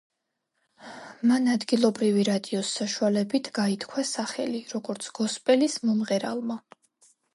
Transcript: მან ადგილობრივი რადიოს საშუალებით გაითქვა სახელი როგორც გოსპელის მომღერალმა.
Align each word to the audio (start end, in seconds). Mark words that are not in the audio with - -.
მან 1.31 1.49
ადგილობრივი 1.55 2.25
რადიოს 2.29 2.71
საშუალებით 2.79 3.49
გაითქვა 3.59 4.07
სახელი 4.13 4.63
როგორც 4.75 5.11
გოსპელის 5.21 5.77
მომღერალმა. 5.91 6.59